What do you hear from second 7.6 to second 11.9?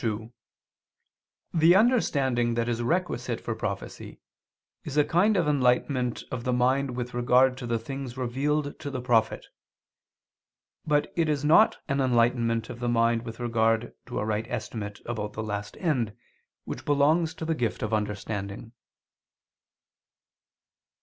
the things revealed to the prophet: but it is not